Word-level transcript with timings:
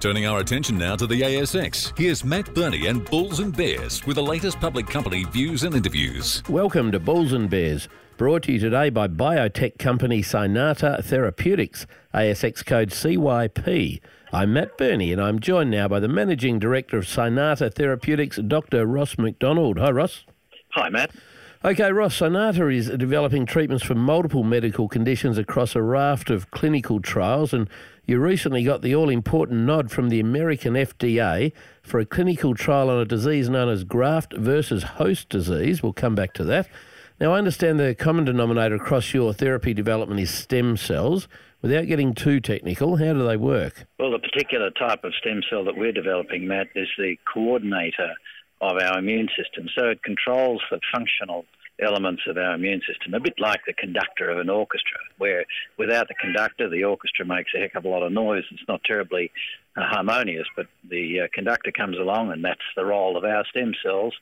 Turning 0.00 0.24
our 0.24 0.40
attention 0.40 0.78
now 0.78 0.96
to 0.96 1.06
the 1.06 1.20
ASX, 1.20 1.96
here's 1.98 2.24
Matt 2.24 2.54
Birney 2.54 2.86
and 2.86 3.04
Bulls 3.04 3.38
and 3.38 3.54
Bears 3.54 4.02
with 4.06 4.16
the 4.16 4.22
latest 4.22 4.58
public 4.58 4.86
company 4.86 5.24
views 5.24 5.62
and 5.62 5.74
interviews. 5.74 6.42
Welcome 6.48 6.90
to 6.92 6.98
Bulls 6.98 7.34
and 7.34 7.50
Bears, 7.50 7.86
brought 8.16 8.44
to 8.44 8.52
you 8.52 8.58
today 8.58 8.88
by 8.88 9.08
biotech 9.08 9.78
company 9.78 10.22
Cynata 10.22 11.04
Therapeutics, 11.04 11.86
ASX 12.14 12.64
code 12.64 12.88
CYP. 12.92 14.00
I'm 14.32 14.54
Matt 14.54 14.78
Birney 14.78 15.12
and 15.12 15.20
I'm 15.20 15.38
joined 15.38 15.70
now 15.70 15.86
by 15.86 16.00
the 16.00 16.08
Managing 16.08 16.58
Director 16.58 16.96
of 16.96 17.04
Cynata 17.04 17.70
Therapeutics, 17.70 18.38
Dr. 18.38 18.86
Ross 18.86 19.18
McDonald. 19.18 19.78
Hi, 19.78 19.90
Ross. 19.90 20.24
Hi, 20.70 20.88
Matt. 20.88 21.10
Okay, 21.62 21.92
Ross, 21.92 22.18
Cynata 22.18 22.74
is 22.74 22.88
developing 22.88 23.44
treatments 23.44 23.84
for 23.84 23.94
multiple 23.94 24.42
medical 24.42 24.88
conditions 24.88 25.36
across 25.36 25.76
a 25.76 25.82
raft 25.82 26.30
of 26.30 26.50
clinical 26.50 27.00
trials, 27.00 27.52
and 27.52 27.68
you 28.06 28.18
recently 28.18 28.64
got 28.64 28.80
the 28.80 28.94
all 28.94 29.10
important 29.10 29.66
nod 29.66 29.90
from 29.90 30.08
the 30.08 30.20
American 30.20 30.72
FDA 30.72 31.52
for 31.82 32.00
a 32.00 32.06
clinical 32.06 32.54
trial 32.54 32.88
on 32.88 32.98
a 32.98 33.04
disease 33.04 33.50
known 33.50 33.68
as 33.68 33.84
graft 33.84 34.32
versus 34.38 34.84
host 34.84 35.28
disease. 35.28 35.82
We'll 35.82 35.92
come 35.92 36.14
back 36.14 36.32
to 36.34 36.44
that. 36.44 36.66
Now, 37.20 37.34
I 37.34 37.38
understand 37.38 37.78
the 37.78 37.94
common 37.94 38.24
denominator 38.24 38.76
across 38.76 39.12
your 39.12 39.34
therapy 39.34 39.74
development 39.74 40.18
is 40.18 40.30
stem 40.30 40.78
cells. 40.78 41.28
Without 41.60 41.86
getting 41.88 42.14
too 42.14 42.40
technical, 42.40 42.96
how 42.96 43.12
do 43.12 43.26
they 43.26 43.36
work? 43.36 43.86
Well, 43.98 44.12
the 44.12 44.18
particular 44.18 44.70
type 44.70 45.04
of 45.04 45.12
stem 45.20 45.42
cell 45.50 45.64
that 45.64 45.76
we're 45.76 45.92
developing, 45.92 46.48
Matt, 46.48 46.68
is 46.74 46.88
the 46.96 47.16
coordinator 47.30 48.14
of 48.60 48.76
our 48.76 48.98
immune 48.98 49.28
system. 49.36 49.68
So 49.76 49.88
it 49.88 50.02
controls 50.02 50.62
the 50.70 50.80
functional 50.92 51.44
elements 51.82 52.22
of 52.26 52.36
our 52.36 52.54
immune 52.54 52.82
system, 52.86 53.14
a 53.14 53.20
bit 53.20 53.34
like 53.38 53.60
the 53.66 53.72
conductor 53.72 54.30
of 54.30 54.38
an 54.38 54.50
orchestra, 54.50 54.98
where 55.18 55.44
without 55.78 56.08
the 56.08 56.14
conductor, 56.14 56.68
the 56.68 56.84
orchestra 56.84 57.24
makes 57.24 57.50
a 57.56 57.60
heck 57.60 57.74
of 57.74 57.84
a 57.84 57.88
lot 57.88 58.02
of 58.02 58.12
noise. 58.12 58.44
It's 58.50 58.68
not 58.68 58.82
terribly 58.84 59.30
uh, 59.76 59.82
harmonious, 59.84 60.46
but 60.56 60.66
the 60.88 61.20
uh, 61.20 61.26
conductor 61.32 61.72
comes 61.72 61.96
along, 61.98 62.32
and 62.32 62.44
that's 62.44 62.60
the 62.76 62.84
role 62.84 63.16
of 63.16 63.24
our 63.24 63.44
stem 63.50 63.72
cells, 63.82 64.14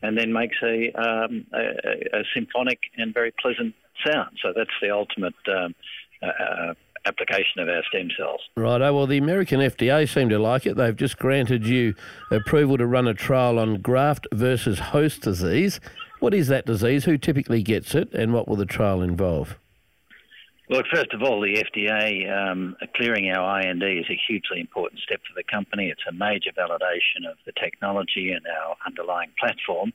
and 0.00 0.16
then 0.16 0.32
makes 0.32 0.56
a, 0.62 0.90
um, 0.98 1.46
a, 1.52 2.20
a 2.20 2.24
symphonic 2.34 2.78
and 2.96 3.12
very 3.12 3.32
pleasant 3.40 3.74
sound. 4.06 4.38
So 4.42 4.52
that's 4.56 4.70
the 4.80 4.90
ultimate 4.90 5.34
um, 5.48 5.74
uh, 6.22 6.26
uh 6.26 6.74
application 7.06 7.60
of 7.60 7.68
our 7.68 7.82
stem 7.88 8.08
cells. 8.16 8.40
Righto. 8.56 8.92
Well, 8.94 9.06
the 9.06 9.18
American 9.18 9.60
FDA 9.60 10.08
seem 10.08 10.28
to 10.28 10.38
like 10.38 10.66
it. 10.66 10.76
They've 10.76 10.96
just 10.96 11.18
granted 11.18 11.66
you 11.66 11.94
approval 12.30 12.78
to 12.78 12.86
run 12.86 13.08
a 13.08 13.14
trial 13.14 13.58
on 13.58 13.80
graft 13.80 14.26
versus 14.32 14.78
host 14.78 15.22
disease. 15.22 15.80
What 16.20 16.34
is 16.34 16.48
that 16.48 16.66
disease? 16.66 17.04
Who 17.04 17.18
typically 17.18 17.62
gets 17.62 17.94
it? 17.94 18.12
And 18.14 18.32
what 18.32 18.46
will 18.46 18.56
the 18.56 18.66
trial 18.66 19.02
involve? 19.02 19.56
Well, 20.70 20.82
first 20.90 21.12
of 21.12 21.22
all, 21.22 21.40
the 21.40 21.62
FDA 21.62 22.30
um, 22.32 22.76
clearing 22.96 23.30
our 23.30 23.60
IND 23.60 23.82
is 23.82 24.06
a 24.08 24.18
hugely 24.26 24.60
important 24.60 25.00
step 25.00 25.20
for 25.28 25.34
the 25.34 25.42
company. 25.42 25.88
It's 25.88 26.00
a 26.08 26.12
major 26.12 26.50
validation 26.56 27.30
of 27.30 27.36
the 27.44 27.52
technology 27.52 28.30
and 28.30 28.46
our 28.46 28.76
underlying 28.86 29.30
platform. 29.38 29.92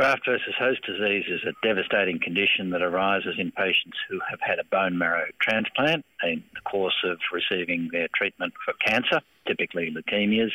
Graft 0.00 0.24
versus 0.24 0.54
host 0.58 0.80
disease 0.86 1.26
is 1.28 1.42
a 1.44 1.52
devastating 1.62 2.18
condition 2.18 2.70
that 2.70 2.80
arises 2.80 3.34
in 3.36 3.52
patients 3.52 3.98
who 4.08 4.18
have 4.30 4.38
had 4.40 4.58
a 4.58 4.64
bone 4.64 4.96
marrow 4.96 5.26
transplant 5.42 6.06
in 6.22 6.42
the 6.54 6.60
course 6.62 7.04
of 7.04 7.18
receiving 7.30 7.90
their 7.92 8.08
treatment 8.14 8.54
for 8.64 8.72
cancer, 8.82 9.20
typically 9.46 9.94
leukemias. 9.94 10.52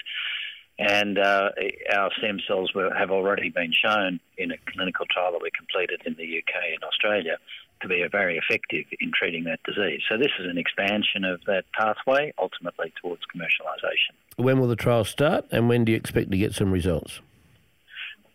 And 0.80 1.20
uh, 1.20 1.52
our 1.96 2.10
stem 2.18 2.40
cells 2.48 2.74
were, 2.74 2.92
have 2.92 3.12
already 3.12 3.52
been 3.52 3.72
shown 3.72 4.20
in 4.36 4.50
a 4.50 4.58
clinical 4.66 5.06
trial 5.14 5.34
that 5.34 5.44
we 5.44 5.52
completed 5.56 6.02
in 6.08 6.16
the 6.16 6.40
UK 6.40 6.74
and 6.74 6.84
Australia 6.84 7.38
to 7.84 7.88
be 7.88 8.04
very 8.12 8.40
effective 8.40 8.86
in 9.00 9.12
treating 9.14 9.44
that 9.44 9.60
disease. 9.64 10.02
So 10.10 10.18
this 10.18 10.32
is 10.40 10.50
an 10.50 10.58
expansion 10.58 11.24
of 11.24 11.42
that 11.46 11.66
pathway, 11.78 12.34
ultimately 12.40 12.92
towards 13.00 13.22
commercialisation. 13.30 14.16
When 14.38 14.60
will 14.60 14.68
the 14.68 14.76
trial 14.76 15.04
start, 15.04 15.46
and 15.52 15.70
when 15.70 15.86
do 15.86 15.92
you 15.92 15.98
expect 16.00 16.32
to 16.32 16.38
get 16.40 16.56
some 16.56 16.72
results? 16.72 17.22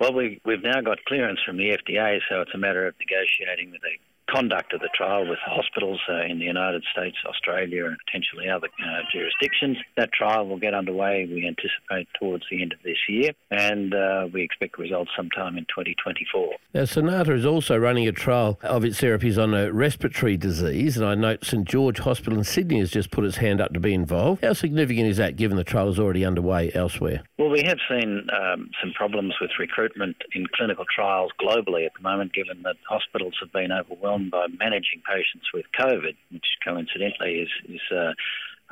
Well, 0.00 0.14
we, 0.14 0.40
we've 0.46 0.62
now 0.62 0.80
got 0.80 1.04
clearance 1.04 1.40
from 1.44 1.58
the 1.58 1.76
FDA, 1.76 2.20
so 2.28 2.40
it's 2.40 2.54
a 2.54 2.58
matter 2.58 2.86
of 2.86 2.94
negotiating 2.98 3.70
with 3.70 3.82
the 3.82 4.09
conduct 4.30 4.72
of 4.72 4.80
the 4.80 4.88
trial 4.94 5.28
with 5.28 5.38
hospitals 5.44 6.00
uh, 6.08 6.22
in 6.22 6.38
the 6.38 6.44
United 6.44 6.84
States, 6.92 7.16
Australia, 7.26 7.86
and 7.86 7.96
potentially 8.06 8.48
other 8.48 8.68
uh, 8.68 9.00
jurisdictions. 9.12 9.78
That 9.96 10.12
trial 10.12 10.46
will 10.46 10.58
get 10.58 10.74
underway, 10.74 11.26
we 11.30 11.46
anticipate, 11.46 12.08
towards 12.18 12.44
the 12.50 12.62
end 12.62 12.72
of 12.72 12.78
this 12.84 12.98
year, 13.08 13.32
and 13.50 13.94
uh, 13.94 14.28
we 14.32 14.42
expect 14.42 14.78
results 14.78 15.10
sometime 15.16 15.56
in 15.58 15.64
2024. 15.64 16.52
Now, 16.74 16.82
Cynata 16.82 17.34
is 17.34 17.44
also 17.44 17.76
running 17.76 18.06
a 18.06 18.12
trial 18.12 18.58
of 18.62 18.84
its 18.84 19.00
therapies 19.00 19.42
on 19.42 19.54
a 19.54 19.72
respiratory 19.72 20.36
disease, 20.36 20.96
and 20.96 21.06
I 21.06 21.14
note 21.14 21.44
St 21.44 21.66
George 21.66 21.98
Hospital 21.98 22.38
in 22.38 22.44
Sydney 22.44 22.78
has 22.78 22.90
just 22.90 23.10
put 23.10 23.24
its 23.24 23.36
hand 23.36 23.60
up 23.60 23.72
to 23.74 23.80
be 23.80 23.94
involved. 23.94 24.44
How 24.44 24.52
significant 24.52 25.08
is 25.08 25.16
that 25.16 25.36
given 25.36 25.56
the 25.56 25.64
trial 25.64 25.88
is 25.88 25.98
already 25.98 26.24
underway 26.24 26.70
elsewhere? 26.74 27.22
Well, 27.38 27.50
we 27.50 27.62
have 27.64 27.78
seen 27.88 28.28
um, 28.32 28.70
some 28.80 28.92
problems 28.92 29.34
with 29.40 29.50
recruitment 29.58 30.16
in 30.34 30.46
clinical 30.54 30.84
trials 30.94 31.32
globally 31.40 31.86
at 31.86 31.92
the 31.94 32.02
moment, 32.02 32.32
given 32.32 32.62
that 32.62 32.76
hospitals 32.88 33.34
have 33.40 33.52
been 33.52 33.72
overwhelmed 33.72 34.19
on 34.20 34.30
by 34.30 34.46
managing 34.58 35.02
patients 35.08 35.46
with 35.52 35.66
COVID, 35.78 36.16
which 36.30 36.46
coincidentally 36.64 37.40
is, 37.40 37.48
is 37.68 37.80
uh, 37.96 38.12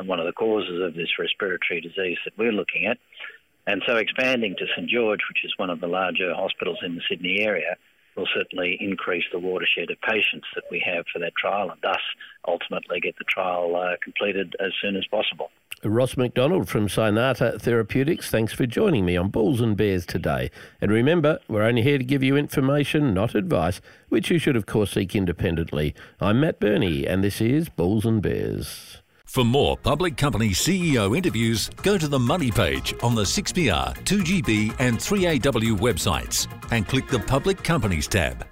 one 0.05 0.21
of 0.21 0.27
the 0.27 0.33
causes 0.33 0.81
of 0.83 0.95
this 0.95 1.19
respiratory 1.19 1.81
disease 1.81 2.19
that 2.25 2.37
we're 2.37 2.53
looking 2.53 2.87
at. 2.87 2.99
And 3.67 3.83
so 3.87 3.97
expanding 3.97 4.55
to 4.59 4.67
St 4.75 4.89
George, 4.89 5.21
which 5.29 5.45
is 5.45 5.53
one 5.57 5.71
of 5.71 5.81
the 5.81 5.87
larger 5.87 6.35
hospitals 6.35 6.79
in 6.83 6.95
the 6.95 7.03
Sydney 7.09 7.41
area, 7.41 7.77
will 8.17 8.29
certainly 8.35 8.77
increase 8.81 9.25
the 9.33 9.39
watershed 9.39 9.91
of 9.91 10.01
patients 10.01 10.47
that 10.55 10.65
we 10.71 10.83
have 10.85 11.05
for 11.13 11.21
that 11.21 11.33
trial 11.37 11.71
and 11.71 11.81
thus 11.83 12.01
ultimately 12.47 13.01
get 13.01 13.17
the 13.19 13.25
trial 13.25 13.77
uh, 13.77 13.97
completed 14.03 14.57
as 14.59 14.73
soon 14.83 14.97
as 14.97 15.07
possible. 15.07 15.51
Ross 15.85 16.17
McDonald 16.17 16.69
from 16.69 16.89
Cynata 16.89 17.61
Therapeutics, 17.61 18.31
thanks 18.31 18.53
for 18.53 18.67
joining 18.67 19.05
me 19.05 19.17
on 19.17 19.31
Bulls 19.31 19.61
and 19.61 19.77
Bears 19.77 20.05
today. 20.05 20.51
And 20.81 20.91
remember, 20.91 21.39
we're 21.47 21.63
only 21.63 21.83
here 21.83 21.99
to 21.99 22.05
give 22.05 22.23
you 22.23 22.37
information, 22.37 23.15
not 23.15 23.37
advice, 23.37 23.81
which 24.09 24.29
you 24.29 24.41
should, 24.41 24.57
of 24.57 24.67
course, 24.67 24.93
seek 24.93 25.15
independently. 25.15 25.95
I'm 26.21 26.41
Matt 26.41 26.59
Birney, 26.59 27.07
and 27.07 27.23
this 27.23 27.41
is 27.41 27.69
Bulls 27.69 28.05
and 28.05 28.21
Bears. 28.21 29.03
For 29.25 29.45
more 29.45 29.77
public 29.77 30.17
company 30.17 30.49
CEO 30.49 31.17
interviews, 31.17 31.69
go 31.83 31.97
to 31.97 32.09
the 32.09 32.19
Money 32.19 32.51
page 32.51 32.95
on 33.01 33.15
the 33.15 33.23
6PR, 33.23 33.97
2GB, 33.99 34.75
and 34.81 34.99
3AW 34.99 35.79
websites 35.79 36.49
and 36.73 36.89
click 36.89 37.07
the 37.07 37.21
Public 37.21 37.63
Companies 37.63 38.09
tab. 38.09 38.45